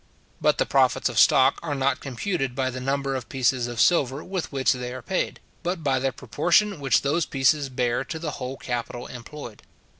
But 0.41 0.57
the 0.57 0.65
profits 0.65 1.09
of 1.09 1.19
stock 1.19 1.59
are 1.61 1.75
not 1.75 1.99
computed 1.99 2.55
by 2.55 2.71
the 2.71 2.79
number 2.79 3.15
of 3.15 3.29
pieces 3.29 3.67
of 3.67 3.79
silver 3.79 4.23
with 4.23 4.51
which 4.51 4.71
they 4.71 4.91
are 4.95 5.03
paid, 5.03 5.39
but 5.61 5.83
by 5.83 5.99
the 5.99 6.11
proportion 6.11 6.79
which 6.79 7.01
those 7.03 7.27
pieces 7.27 7.69
bear 7.69 8.03
to 8.05 8.17
the 8.17 8.31
whole 8.31 8.57
capital 8.57 9.05
employed. 9.05 9.61